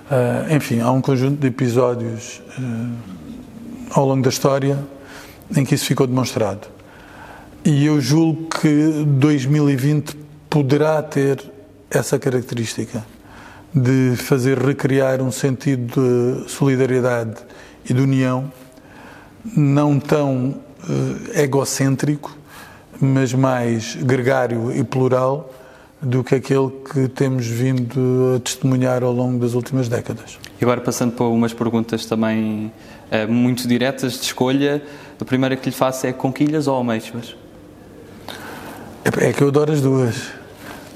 [0.05, 2.93] Uh, enfim, há um conjunto de episódios uh,
[3.91, 4.79] ao longo da história
[5.57, 6.69] em que isso ficou demonstrado.
[7.65, 10.15] E eu julgo que 2020
[10.51, 11.43] poderá ter
[11.91, 13.03] essa característica
[13.75, 17.37] de fazer recriar um sentido de solidariedade
[17.89, 18.53] e de união,
[19.57, 20.57] não tão
[21.35, 22.37] egocêntrico,
[23.01, 25.51] mas mais gregário e plural
[26.01, 30.39] do que aquele que temos vindo a testemunhar ao longo das últimas décadas.
[30.61, 32.71] E agora passando para umas perguntas também
[33.11, 34.83] uh, muito diretas de escolha,
[35.21, 37.35] a primeira que lhe faço é conquilhas ou ameixas?
[39.05, 40.31] É, é que eu adoro as duas,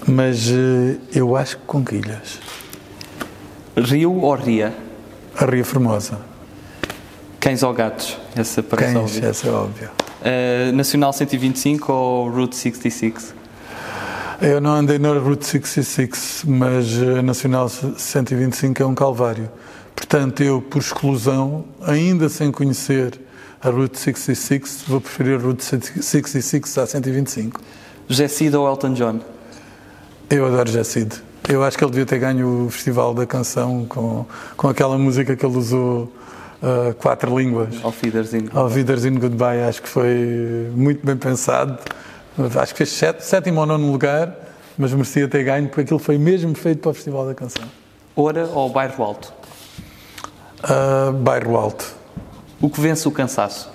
[0.06, 2.38] mas uh, eu acho que conquilhas.
[3.76, 4.74] Rio ou Ria?
[5.36, 6.18] A Ria Formosa.
[7.48, 8.18] Cães ou gatos?
[8.36, 9.28] Essa parece Cães, óbvia.
[9.30, 9.90] essa é óbvia.
[10.20, 13.34] Uh, Nacional 125 ou Route 66?
[14.42, 19.50] Eu não andei na Route 66, mas a Nacional 125 é um calvário.
[19.96, 23.18] Portanto, eu, por exclusão, ainda sem conhecer
[23.62, 27.62] a Route 66, vou preferir a Route 66 à 125.
[28.06, 29.20] José Cid ou Elton John?
[30.28, 31.14] Eu adoro José Cid.
[31.48, 35.34] Eu acho que ele devia ter ganho o Festival da Canção com, com aquela música
[35.34, 36.12] que ele usou
[36.62, 37.84] uh, quatro línguas.
[37.84, 38.48] Auf Wiedersehen.
[38.52, 39.62] Auf Wiedersehen Goodbye.
[39.62, 41.78] Acho que foi muito bem pensado.
[42.60, 44.32] Acho que fez set, sétimo ou nono lugar,
[44.76, 47.64] mas merecia ter ganho, porque aquilo foi mesmo feito para o Festival da Canção.
[48.14, 49.32] Ora ou Bairro Alto?
[50.62, 51.94] Uh, bairro Alto.
[52.60, 53.70] O que vence o cansaço?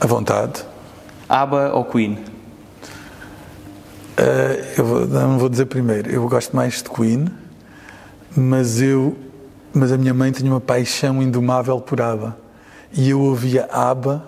[0.00, 0.64] A vontade.
[1.28, 2.14] ABBA ou Queen?
[4.18, 7.26] Uh, eu vou, não vou dizer primeiro, eu gosto mais de Queen,
[8.36, 9.16] mas eu,
[9.72, 12.36] mas a minha mãe tinha uma paixão indomável por ABBA.
[12.92, 14.22] E eu ouvia ABBA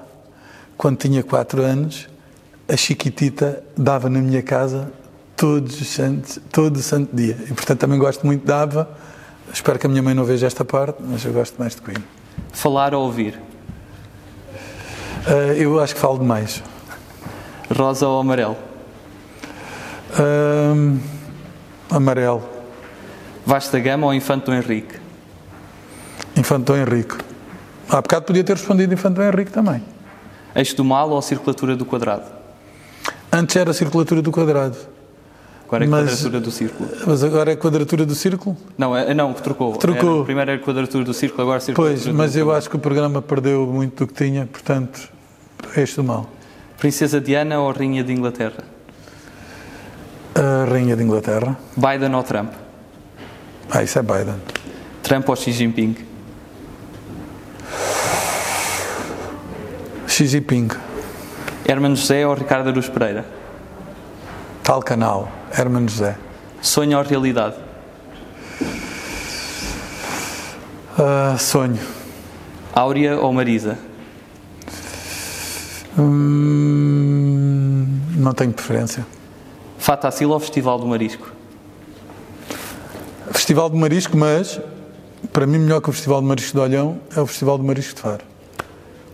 [0.77, 2.09] quando tinha 4 anos
[2.73, 4.91] a Chiquitita dava na minha casa
[5.37, 7.37] todos os santos, todo o santo dia.
[7.45, 8.89] E, portanto, também gosto muito da Ava.
[9.53, 12.03] Espero que a minha mãe não veja esta parte, mas eu gosto mais de Queen.
[12.53, 13.39] Falar ou ouvir?
[15.27, 16.63] Uh, eu acho que falo demais.
[17.77, 18.57] Rosa ou amarelo?
[20.13, 20.99] Uh,
[21.91, 22.43] amarelo.
[23.45, 24.99] Vasta Gama ou Infante do Henrique?
[26.37, 27.17] Infante do Henrique.
[27.89, 29.83] Há bocado podia ter respondido Infante do Henrique também.
[30.55, 32.25] Eixo do mal ou circulatura do quadrado?
[33.33, 34.77] Antes era a circulatura do quadrado.
[35.67, 36.91] Agora é a mas, quadratura do círculo.
[37.07, 38.57] Mas agora é a quadratura do círculo?
[38.77, 39.75] Não, é, não trocou.
[39.77, 40.17] Trocou.
[40.17, 42.77] Era, primeiro era a quadratura do círculo, agora a circulatura Pois, mas eu acho que
[42.77, 45.09] o programa perdeu muito do que tinha, portanto,
[45.75, 46.29] é este do mal.
[46.77, 48.65] Princesa Diana ou Rainha de Inglaterra?
[50.35, 51.57] A Rainha de Inglaterra.
[51.75, 52.53] Biden ou Trump?
[53.71, 54.37] Ah, isso é Biden.
[55.03, 55.97] Trump ou Xi Jinping?
[60.13, 60.69] Xi Jinping.
[61.67, 63.25] Hermano José ou Ricardo Aruz Pereira?
[64.63, 66.19] Tal canal, Hermano José.
[66.61, 67.57] Sonho ou realidade?
[70.99, 71.79] Uh, sonho.
[72.75, 73.79] Áurea ou Marisa?
[75.99, 79.07] Hum, não tenho preferência.
[79.79, 81.33] Fatacil ou Festival do Marisco?
[83.31, 84.61] Festival do Marisco, mas
[85.33, 87.95] para mim melhor que o Festival do Marisco de Olhão é o Festival do Marisco
[87.95, 88.32] de Faro.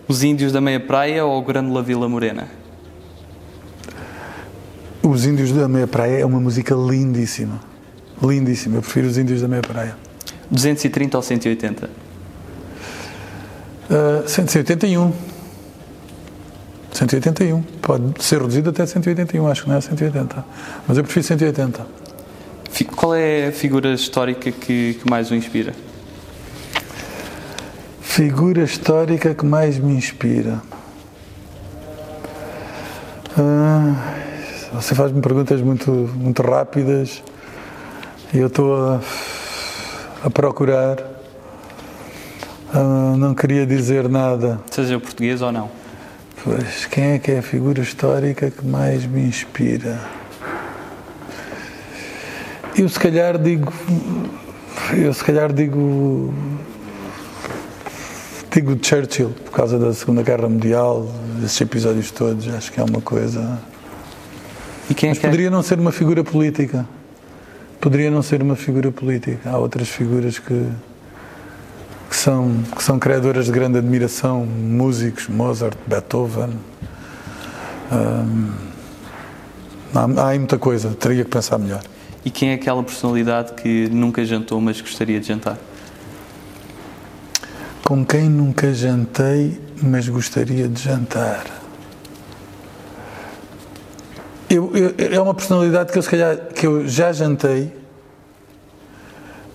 [0.08, 2.48] Os Índios da Meia Praia ou Grândola Vila Morena?
[5.02, 7.60] Os Índios da Meia Praia é uma música lindíssima.
[8.22, 8.78] Lindíssima.
[8.78, 9.94] Eu prefiro os Índios da Meia Praia.
[10.50, 11.90] 230 ou 180?
[13.90, 15.12] Uh, 181.
[16.90, 17.62] 181.
[17.82, 20.44] Pode ser reduzido até 181, acho que não é 180.
[20.88, 21.86] Mas eu prefiro 180.
[22.96, 25.74] Qual é a figura histórica que, que mais o inspira?
[28.18, 30.60] Figura histórica que mais me inspira.
[33.38, 33.94] Ah,
[34.72, 37.22] você faz-me perguntas muito, muito rápidas
[38.34, 39.00] e eu estou a,
[40.24, 40.98] a procurar.
[42.74, 44.58] Ah, não queria dizer nada.
[44.68, 45.70] Seja português ou não?
[46.42, 50.00] Pois, quem é que é a figura histórica que mais me inspira?
[52.76, 53.72] Eu se calhar digo.
[54.92, 56.34] Eu se calhar digo.
[58.50, 61.06] Digo Churchill, por causa da Segunda Guerra Mundial,
[61.38, 63.60] desses episódios todos, acho que é uma coisa.
[64.88, 65.28] E quem é Mas que é?
[65.28, 66.86] poderia não ser uma figura política.
[67.78, 69.50] Poderia não ser uma figura política.
[69.50, 70.66] Há outras figuras que,
[72.08, 76.50] que, são, que são criadoras de grande admiração, músicos, Mozart, Beethoven.
[77.92, 78.50] Hum,
[79.94, 81.82] há, há aí muita coisa, teria que pensar melhor.
[82.24, 85.58] E quem é aquela personalidade que nunca jantou, mas gostaria de jantar?
[87.88, 91.46] Com quem nunca jantei, mas gostaria de jantar.
[94.50, 97.72] Eu, eu- é uma personalidade que eu, se calhar, que eu já jantei,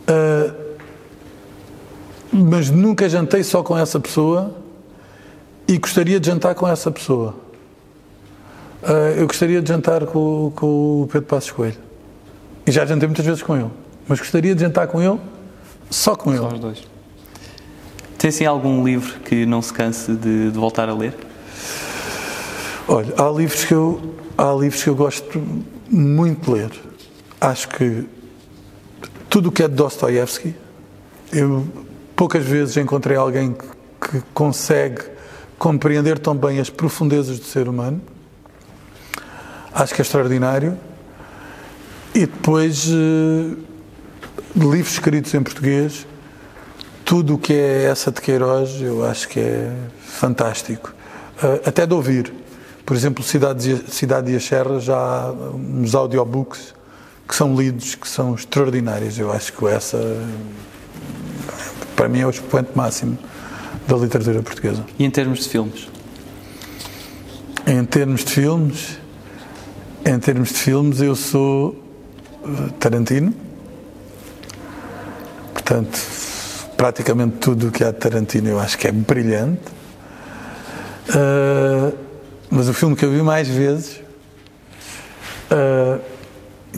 [0.08, 0.52] ah,
[2.32, 4.56] mas nunca jantei só com essa pessoa
[5.68, 7.36] e gostaria de jantar com essa pessoa.
[8.82, 11.78] Ah, eu gostaria de jantar com, com o Pedro Passos Coelho.
[12.66, 13.70] E já jantei muitas vezes com ele,
[14.08, 15.20] mas gostaria de jantar com ele
[15.92, 16.56] só com Só ele.
[16.56, 16.93] os dois.
[18.24, 21.14] Tem assim algum livro que não se canse de, de voltar a ler?
[22.88, 25.44] Olha, há livros que eu há livros que eu gosto
[25.90, 26.72] muito de ler.
[27.42, 28.08] Acho que
[29.30, 30.56] tudo o que é de Dostoiévski,
[31.34, 31.68] eu
[32.16, 33.68] poucas vezes encontrei alguém que,
[34.10, 35.02] que consegue
[35.60, 38.02] compreender tão bem as profundezas do ser humano.
[39.74, 40.78] Acho que é extraordinário.
[42.16, 43.58] E depois eh,
[44.56, 46.08] livros escritos em português,
[47.14, 50.92] tudo o que é essa de Queiroz, eu acho que é fantástico.
[51.38, 52.34] Uh, até de ouvir.
[52.84, 56.74] Por exemplo, Cidade, e- Cidade e a Serra já há uns audiobooks
[57.28, 59.20] que são lidos, que são extraordinários.
[59.20, 60.00] Eu acho que essa,
[61.96, 63.16] para mim, é o expoente máximo
[63.88, 64.84] da literatura portuguesa.
[64.98, 65.88] E em termos de filmes?
[67.68, 68.98] Em termos de filmes,
[70.04, 71.76] em termos de filmes, eu sou
[72.44, 73.36] uh, Tarantino.
[75.54, 76.33] Portanto,
[76.84, 79.62] praticamente tudo o que há de Tarantino eu acho que é brilhante.
[81.08, 81.98] Uh,
[82.50, 84.02] mas o filme que eu vi mais vezes,
[85.50, 85.98] uh,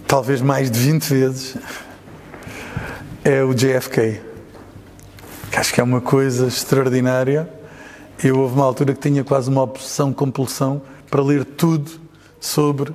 [0.06, 1.58] talvez mais de 20 vezes,
[3.24, 4.22] é o JFK.
[5.50, 7.50] Que acho que é uma coisa extraordinária.
[8.24, 11.90] Eu houve uma altura que tinha quase uma obsessão, compulsão para ler tudo
[12.40, 12.94] sobre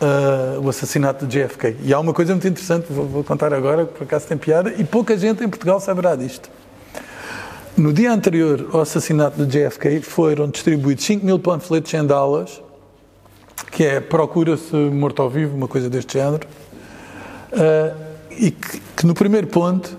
[0.00, 1.76] ah, o assassinato de JFK.
[1.82, 4.74] E há uma coisa muito interessante, vou, vou contar agora, que por acaso tem piada,
[4.76, 6.50] e pouca gente em Portugal saberá disto.
[7.76, 12.62] No dia anterior ao assassinato de JFK foram distribuídos 5 mil panfletos em Dallas,
[13.70, 16.46] que é procura-se morto ao vivo, uma coisa deste género,
[17.52, 17.94] ah,
[18.30, 19.96] e que, que no primeiro ponto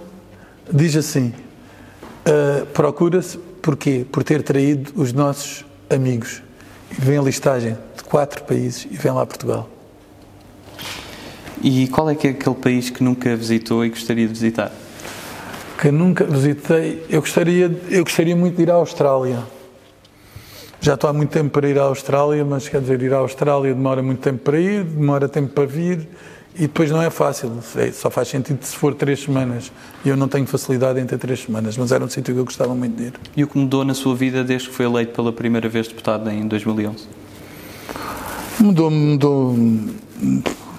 [0.71, 1.33] diz assim:
[2.27, 4.05] Uh, procura-se porquê?
[4.12, 6.43] Por ter traído os nossos amigos.
[6.91, 9.69] E vem a listagem de quatro países e vem lá Portugal.
[11.63, 14.72] E qual é que é aquele país que nunca visitou e gostaria de visitar?
[15.80, 17.04] Que nunca visitei.
[17.10, 19.43] Eu gostaria, eu gostaria muito de ir à Austrália.
[20.80, 23.74] Já estou há muito tempo para ir à Austrália, mas quer dizer, ir à Austrália
[23.74, 26.08] demora muito tempo para ir, demora tempo para vir
[26.55, 27.51] e depois não é fácil.
[27.76, 29.72] É, Só faz sentido se for três semanas.
[30.03, 32.45] E eu não tenho facilidade em ter três semanas, mas era um sítio que eu
[32.45, 33.14] gostava muito de ir.
[33.36, 36.30] E o que mudou na sua vida desde que foi eleito pela primeira vez deputado
[36.30, 37.08] em 2011?
[38.60, 39.55] Mudou, mudou,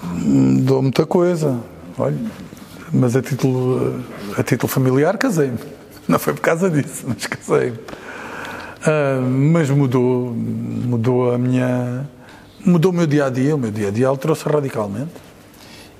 [0.03, 1.59] mudou muita coisa.
[1.97, 2.17] Olha,
[2.91, 4.03] mas a título,
[4.37, 5.59] a título familiar casei-me.
[6.07, 7.77] Não foi por causa disso, mas casei-me.
[8.85, 12.07] Ah, mas mudou, mudou a minha,
[12.65, 13.55] mudou o meu dia a dia.
[13.55, 15.11] O meu dia a dia alterou-se radicalmente.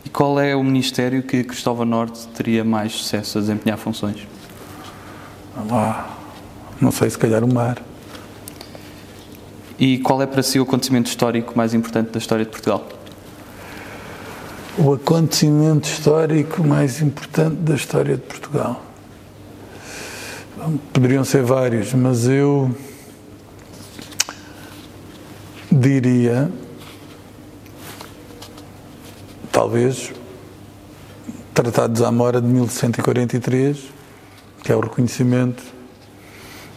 [0.05, 4.27] E qual é o ministério que Cristóvão Norte teria mais sucesso a desempenhar funções?
[5.69, 6.17] lá,
[6.79, 7.81] não sei, se calhar o mar.
[9.77, 12.87] E qual é para si o acontecimento histórico mais importante da história de Portugal?
[14.81, 18.81] O acontecimento histórico mais importante da história de Portugal.
[20.93, 22.73] Poderiam ser vários, mas eu
[25.69, 26.49] diria,
[29.51, 30.13] talvez,
[31.53, 33.77] Tratado de Zamora de 1143,
[34.63, 35.61] que é o reconhecimento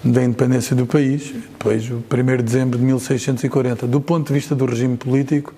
[0.03, 3.87] da independência do país, depois o 1 de dezembro de 1640.
[3.87, 5.55] Do ponto de vista do regime político,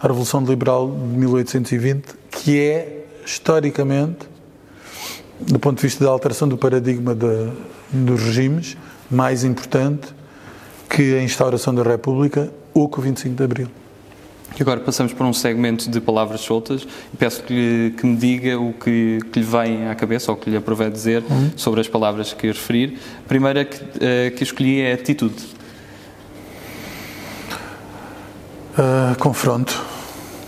[0.00, 4.28] a Revolução Liberal de 1820, que é, historicamente,
[5.40, 7.50] do ponto de vista da alteração do paradigma de,
[7.92, 8.76] dos regimes,
[9.10, 10.08] mais importante
[10.88, 13.68] que a instauração da República ou que o 25 de Abril.
[14.58, 18.58] E agora passamos para um segmento de palavras soltas e peço que, que me diga
[18.58, 21.52] o que, que, lhe vem à cabeça ou que lhe aprove dizer uhum.
[21.56, 22.98] sobre as palavras que referir.
[23.24, 25.60] A primeira que, uh, que escolhi é atitude.
[28.76, 29.89] Uh, confronto.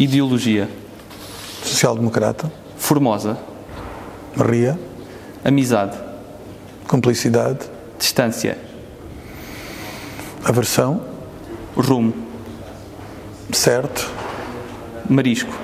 [0.03, 0.69] Ideologia.
[1.63, 2.51] Social-democrata.
[2.77, 3.39] Formosa.
[4.37, 4.77] Ria.
[5.45, 5.97] Amizade.
[6.89, 7.61] Cumplicidade.
[8.01, 8.59] Distância.
[10.45, 11.05] Aversão.
[11.77, 12.13] Rumo.
[13.53, 14.11] Certo.
[15.09, 15.55] Marisco.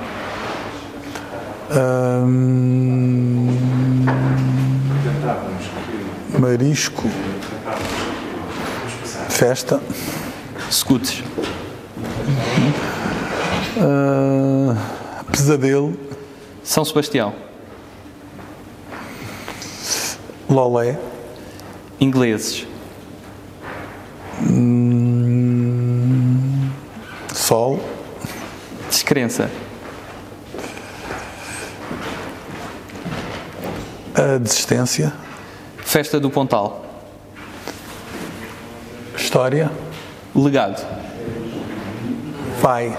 [2.24, 3.48] Hum...
[6.38, 7.10] Marisco.
[9.30, 9.80] Festa.
[10.70, 11.24] Scutes.
[13.78, 14.98] Uh...
[15.30, 15.96] Pesadelo.
[16.64, 17.32] São Sebastião.
[20.50, 20.98] Lolé.
[22.00, 22.66] Ingleses.
[24.42, 25.10] Hum,
[27.34, 27.80] sol.
[28.88, 29.50] Descrença.
[34.14, 35.12] A desistência.
[35.78, 36.84] Festa do Pontal.
[39.16, 39.70] História.
[40.34, 40.84] Legado.
[42.60, 42.96] Pai.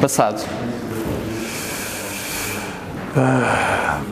[0.00, 0.44] Passado.
[3.16, 4.02] Ah,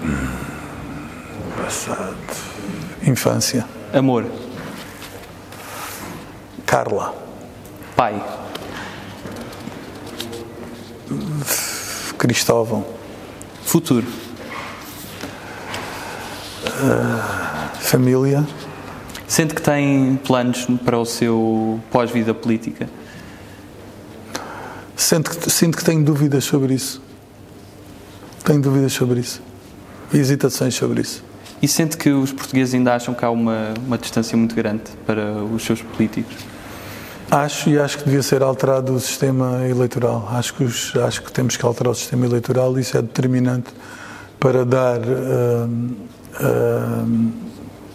[1.63, 2.17] passado.
[3.07, 3.67] Infância.
[3.93, 4.25] Amor.
[6.65, 7.15] Carla.
[7.95, 8.23] Pai.
[12.19, 12.87] Cristóvão.
[13.63, 14.07] Futuro.
[16.65, 18.45] Uh, família.
[19.29, 22.89] Sente que tem planos para o seu pós-vida política?
[25.05, 26.99] Sinto que, sinto que tenho dúvidas sobre isso.
[28.43, 29.43] Tenho dúvidas sobre isso.
[30.11, 31.23] E hesitações sobre isso.
[31.61, 35.45] E sente que os portugueses ainda acham que há uma, uma distância muito grande para
[35.45, 36.35] os seus políticos?
[37.31, 40.27] Acho e acho que devia ser alterado o sistema eleitoral.
[40.33, 43.75] Acho que, os, acho que temos que alterar o sistema eleitoral e isso é determinante
[44.41, 45.71] para dar uh,
[46.41, 47.33] uh,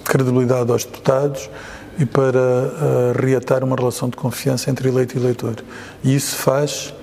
[0.04, 1.50] credibilidade aos deputados
[1.98, 5.56] e para uh, reatar uma relação de confiança entre eleito e eleitor.
[6.04, 6.94] E isso faz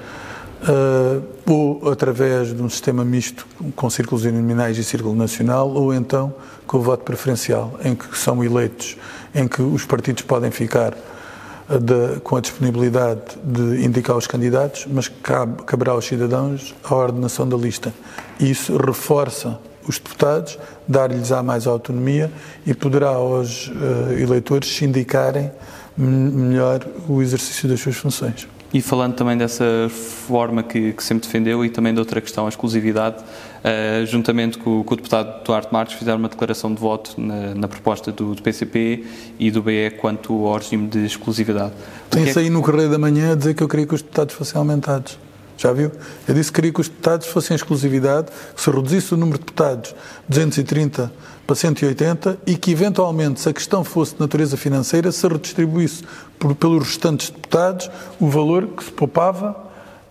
[0.66, 6.34] uh, ou através de um sistema misto com círculos uninominais e círculo nacional, ou então
[6.66, 8.96] com o voto preferencial, em que são eleitos,
[9.34, 14.86] em que os partidos podem ficar uh, de, com a disponibilidade de indicar os candidatos,
[14.90, 17.92] mas cabe, caberá aos cidadãos a ordenação da lista.
[18.40, 19.58] Isso reforça
[19.88, 20.58] os deputados,
[20.88, 22.30] dar-lhes a mais autonomia
[22.66, 25.50] e poderá aos uh, eleitores sindicarem
[25.96, 28.46] melhor o exercício das suas funções.
[28.72, 32.48] E falando também dessa forma que, que, sempre defendeu e também de outra questão, a
[32.48, 37.54] exclusividade, uh, juntamente com, com, o deputado Duarte Marques, fizeram uma declaração de voto na,
[37.54, 39.04] na proposta do, do, PCP
[39.38, 41.72] e do BE quanto ao regime de exclusividade.
[42.10, 42.42] Tem-se é...
[42.42, 45.18] aí no Correio da Manhã a dizer que eu queria que os deputados fossem aumentados.
[45.56, 45.90] Já viu?
[46.28, 49.44] Eu disse que queria que os deputados fossem exclusividade, que se reduzisse o número de
[49.44, 49.94] deputados
[50.28, 51.10] 230
[51.46, 56.02] para 180 e que, eventualmente, se a questão fosse de natureza financeira, se redistribuísse
[56.38, 57.90] por, pelos restantes deputados
[58.20, 59.56] o valor que se poupava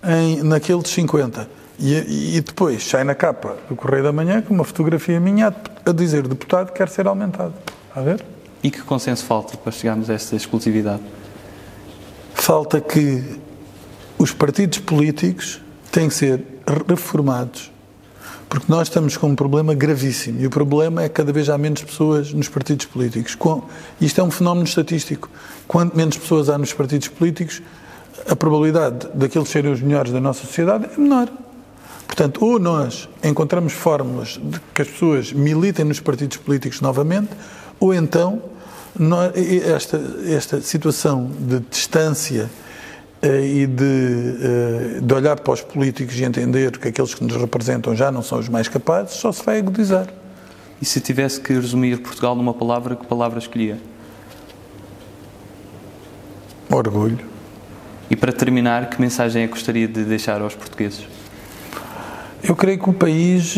[0.04, 1.48] em, naqueles 50.
[1.78, 5.90] E, e, depois sai na capa do Correio da Manhã com uma fotografia minha a,
[5.90, 7.54] a dizer deputado quer ser aumentado.
[7.94, 8.24] A ver?
[8.64, 11.04] E que consenso falta para chegarmos a esta exclusividade?
[12.34, 13.40] Falta que
[14.18, 15.62] os partidos políticos
[15.92, 16.46] têm que ser
[16.88, 17.75] reformados
[18.50, 21.58] porque nós estamos com um problema gravíssimo e o problema é que cada vez há
[21.58, 23.38] menos pessoas nos partidos políticos.
[24.00, 25.30] Isto é um fenómeno estatístico.
[25.68, 27.62] Quanto menos pessoas há nos partidos políticos,
[28.28, 31.30] a probabilidade daqueles serem os melhores da nossa sociedade é menor.
[32.08, 37.32] Portanto, ou nós encontramos fórmulas de que as pessoas militem nos partidos políticos novamente,
[37.80, 38.42] ou então
[39.66, 42.50] esta, esta situação de distância
[43.28, 47.96] e de, eh, de, olhar para os políticos e entender que aqueles que nos representam
[47.96, 50.08] já não são os mais capazes, só se vai agudizar.
[50.82, 53.78] E se tivesse que resumir Portugal numa palavra, que palavra escolhia?
[56.70, 57.20] Orgulho.
[58.10, 61.08] E para terminar, que mensagem é que gostaria de deixar aos portugueses?
[62.44, 63.56] Eu creio que o país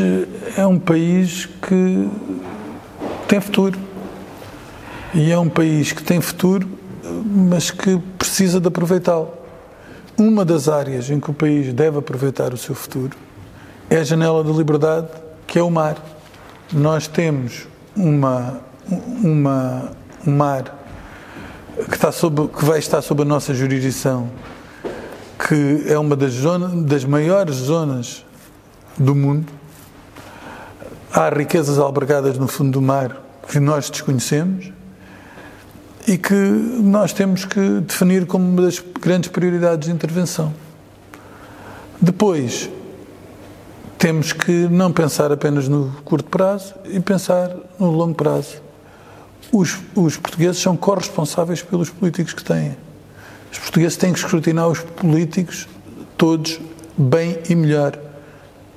[0.55, 2.09] é um país que
[3.27, 3.77] tem futuro.
[5.13, 6.69] E é um país que tem futuro,
[7.25, 9.46] mas que precisa de aproveitá-lo.
[10.17, 13.15] Uma das áreas em que o país deve aproveitar o seu futuro
[13.87, 15.09] é a janela da liberdade,
[15.45, 15.95] que é o mar.
[16.73, 18.59] Nós temos uma,
[19.23, 19.91] uma,
[20.25, 20.75] um mar
[21.87, 24.27] que, está sob, que vai estar sob a nossa jurisdição,
[25.47, 26.33] que é uma das,
[26.83, 28.25] das maiores zonas
[28.97, 29.53] do mundo.
[31.13, 34.71] Há riquezas albergadas no fundo do mar que nós desconhecemos
[36.07, 40.53] e que nós temos que definir como uma das grandes prioridades de intervenção.
[42.01, 42.69] Depois,
[43.97, 48.61] temos que não pensar apenas no curto prazo e pensar no longo prazo.
[49.51, 52.77] Os, os portugueses são corresponsáveis pelos políticos que têm.
[53.51, 55.67] Os portugueses têm que escrutinar os políticos
[56.17, 56.59] todos
[56.97, 57.97] bem e melhor.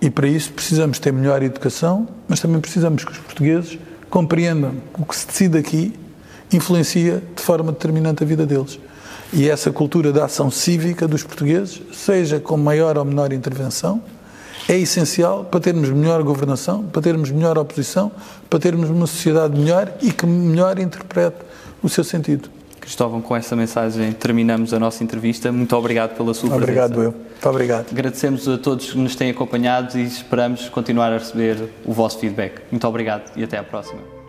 [0.00, 3.78] E para isso precisamos ter melhor educação, mas também precisamos que os portugueses
[4.08, 5.92] compreendam o que se decide aqui
[6.52, 8.78] influencia de forma determinante a vida deles.
[9.32, 14.02] E essa cultura da ação cívica dos portugueses, seja com maior ou menor intervenção,
[14.68, 18.10] é essencial para termos melhor governação, para termos melhor oposição,
[18.48, 21.36] para termos uma sociedade melhor e que melhor interprete
[21.82, 22.48] o seu sentido.
[22.80, 25.52] Cristóvão, com essa mensagem terminamos a nossa entrevista.
[25.52, 27.10] Muito obrigado pela sua obrigado, presença.
[27.10, 27.30] Obrigado, eu.
[27.30, 27.86] Muito obrigado.
[27.92, 32.62] Agradecemos a todos que nos têm acompanhado e esperamos continuar a receber o vosso feedback.
[32.70, 34.19] Muito obrigado e até à próxima.